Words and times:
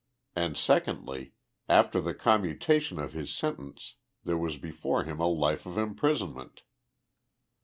And 0.35 0.57
secondly, 0.57 1.33
after 1.69 2.01
the 2.01 2.15
commutation 2.15 2.97
of 2.97 3.13
his 3.13 3.31
sentence, 3.31 3.97
there 4.23 4.35
was 4.35 4.57
before 4.57 5.03
him 5.03 5.19
a 5.19 5.27
life 5.27 5.67
of 5.67 5.77
imprisonment. 5.77 6.63